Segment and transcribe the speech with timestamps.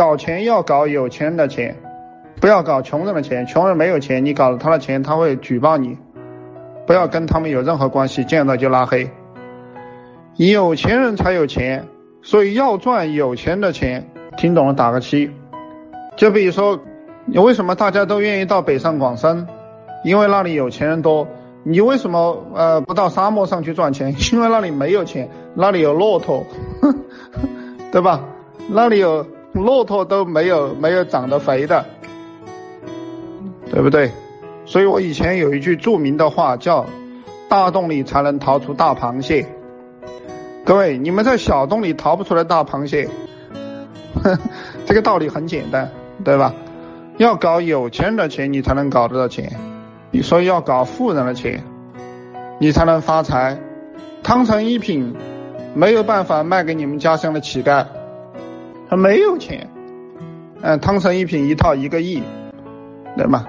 [0.00, 1.76] 搞钱要搞有钱人的钱，
[2.40, 3.44] 不要搞穷人的钱。
[3.44, 5.98] 穷人没有钱，你搞了他的钱，他会举报你。
[6.86, 9.10] 不要跟他们有任何关系，见到就拉黑。
[10.36, 11.86] 有钱人才有钱，
[12.22, 14.08] 所以要赚有钱的钱。
[14.38, 15.30] 听懂了打个七。
[16.16, 16.80] 就比如说，
[17.26, 19.46] 你为什么大家都愿意到北上广深？
[20.02, 21.28] 因为那里有钱人多。
[21.62, 24.16] 你为什么呃不到沙漠上去赚钱？
[24.32, 26.46] 因为那里没有钱，那里有骆驼，
[27.92, 28.24] 对吧？
[28.70, 31.84] 那里有 骆驼都没有没有长得肥的，
[33.70, 34.10] 对不对？
[34.64, 36.86] 所以我以前有一句著名的话叫
[37.48, 39.46] “大洞里才能逃出大螃蟹”。
[40.64, 43.08] 各位，你们在小洞里逃不出来大螃蟹，
[44.86, 45.90] 这个道理很简单，
[46.24, 46.54] 对吧？
[47.16, 49.52] 要搞有钱人的钱，你才能搞得到钱。
[50.12, 51.64] 你说要搞富人的钱，
[52.60, 53.58] 你才能发财。
[54.22, 55.16] 汤臣一品
[55.74, 57.86] 没有办法卖给你们家乡的乞丐，
[58.90, 59.66] 他没有钱。
[60.62, 62.20] 嗯，汤臣一品一套一个亿，
[63.16, 63.46] 对吗？